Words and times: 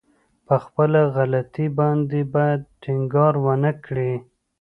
په 0.47 0.55
خپله 0.65 0.99
غلطي 1.15 1.67
باندې 1.79 2.19
بايد 2.33 2.61
ټينګار 2.83 3.33
ونه 3.45 3.71
کړي. 3.85 4.13